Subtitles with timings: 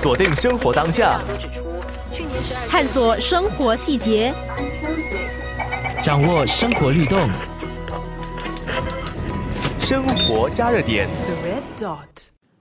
[0.00, 1.20] 锁定生活当下，
[2.68, 4.32] 探索生活细节，
[6.00, 7.28] 掌握生活律动，
[9.80, 11.08] 生活加热点。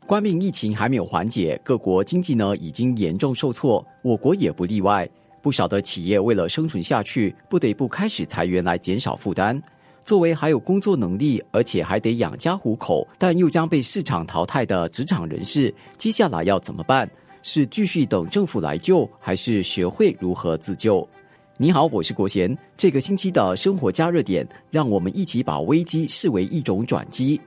[0.08, 5.08] 冠病疫情还没有缓解，各国经济呢已经严重受挫，我国也不例外。
[5.40, 9.62] 不少的企业为了生存下去，不得不开始裁员来减少负担。
[10.04, 17.08] 作为还有工作能力，而且还得养家糊口，但又将被市场淘汰的职场人士，接下来要怎么办？
[17.50, 21.08] 是继续等政府来救，还是学会如何自救？
[21.56, 22.56] 你好，我是国贤。
[22.76, 27.40] 这个星期的生活加热点，让我们一起把危机视为一种转机。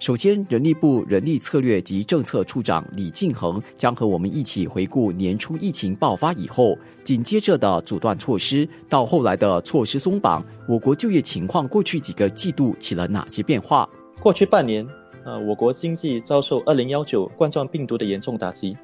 [0.00, 13.88] 首先，人力部人力策略及政策处长李敬恒将和我们一起回顾年初疫情爆发以后，紧接着的阻断措施，到后来的措施松绑，我国就业情况过去几个季度起了哪些变化？
[14.20, 14.84] 过去半年，
[15.24, 18.76] 呃，我国经济遭受二零幺九冠状病毒的严重打击，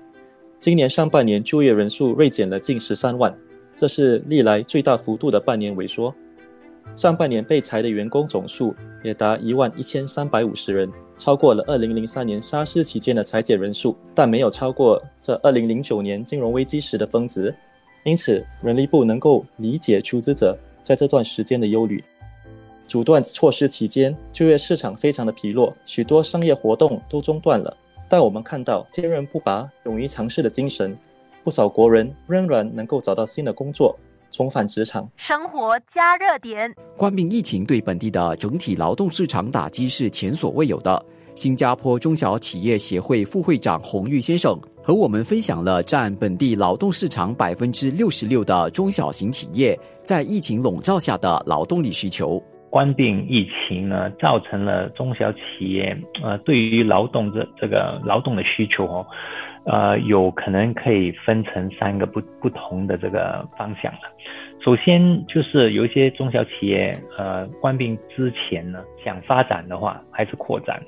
[0.65, 3.37] 今年上半年就业人数锐减了近十三万，
[3.77, 6.15] 这是历来最大幅度的半年萎缩。
[6.97, 17.55] 上半年被裁的员工总数也达一万一千三百五十人，超过了二零零三年沙士期间的裁减人数，但没有超过这二零零九年金融危机时的峰值。
[18.03, 22.03] 因此，人力部能够理解出资者在这段时间的忧虑。
[22.89, 27.77] 阻断措施期间，就业市场非常的疲弱，许多商业活动都中断了。
[28.17, 30.97] 但我们看到坚韧不拔、勇于尝试的精神，
[31.43, 33.99] 不少国人仍然能够找到新的工作。
[34.31, 36.73] 重返职场，生活加热点。
[36.97, 41.05] 冠病疫情对本地的整体劳动市场打击是前所未有的。
[41.35, 52.41] 新加坡中小企业协会副会长洪玉先生和我们分享了占本地劳动市场百分之六十六的中小型企业在疫情笼罩下的劳动力需求。
[52.75, 59.07] 冠病疫情呢，造成了中小企业呃对于劳动这这个劳动的需求哦。
[59.65, 64.01] 呃，有可能可以分成三个不不同的这个方向了。
[64.61, 70.83] 首先就是有一些中小企业，呃，患病之前呢，想发展的话还是扩展。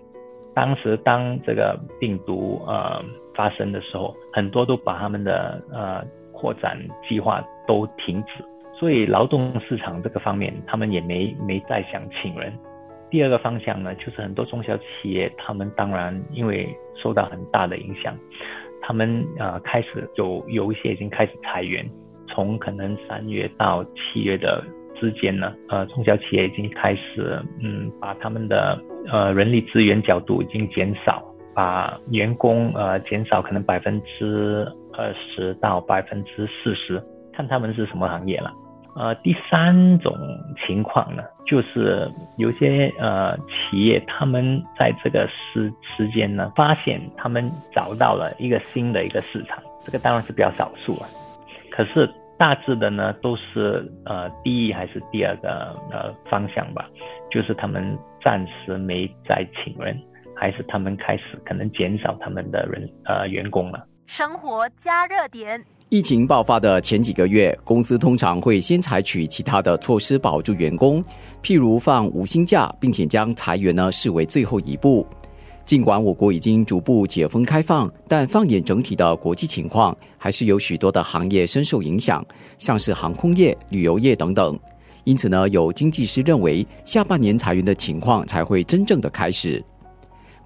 [0.54, 3.00] 当时当这个病毒呃
[3.36, 6.76] 发生的时候，很多都把他们的呃扩展
[7.08, 8.44] 计划都停止，
[8.78, 12.53] 所以劳动市场这个方面，他们也没没再想请人。
[13.10, 16.69] 第二个方向呢，就是很多中小企业，他们当然因为
[17.03, 18.16] 受到很大的影响。
[18.82, 21.88] 他们呃开始有有一些已经开始裁员，
[22.28, 24.62] 从可能三月到七月的
[24.94, 28.78] 之间呢，呃中小企业已经开始嗯把他们的
[29.10, 38.53] 呃人力资源角度已经减少，把员工呃减少可能百分之二十到百分之四十，看他们是什么行业了。
[38.98, 40.16] 呃，第三种
[40.66, 51.06] 情况呢，就是有些呃企业，他们在这个时时间呢，发现他们找到了一个新的一个市场，这个当然是比较少数了。
[51.70, 56.88] 可是大致的呢，都是呃第一还是第二个呃方向吧，
[57.30, 59.94] 就是他们暂时没再请人，
[60.34, 63.86] 还是他们开始可能减少他们的人呃员工了。
[64.06, 65.62] 生活加热点。
[65.88, 71.00] 疫情爆发的前几个月，公司通常会先采取其他的措施保住员工，
[71.41, 75.06] 譬如放无薪假，并且将裁员呢视为最后一步。
[75.64, 82.24] 尽管我国已经逐步解封开放，但放眼整体的国际情况，还是有许多的行业深受影响，
[82.58, 84.58] 像是航空业、旅游业等等。
[85.04, 89.64] 因此呢，有经济师认为，下半年裁员的情况才会真正的开始。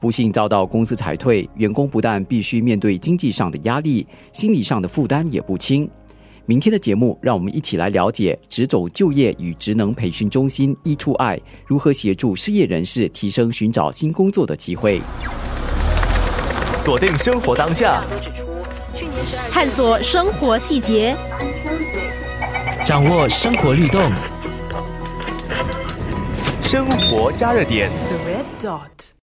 [0.01, 5.89] 不幸遭到公司裁退，员工不但必须面对经济上的压力，心理上的负担也不轻。
[6.47, 15.01] 明天的节目，让我们一起来了解职总就业与职能培训中心一出爱如何协助失业人士提升寻找新工作的机会。
[16.83, 18.03] 锁定生活当下，
[19.53, 21.15] 探索生活细节，
[22.85, 24.11] 掌握生活律动，
[26.65, 27.89] 生活加热点。
[27.91, 29.20] The red dot.